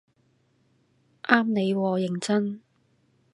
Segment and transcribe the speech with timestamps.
[1.21, 2.61] 啱你喎認真